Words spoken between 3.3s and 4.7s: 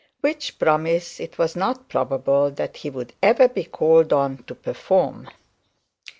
be called upon to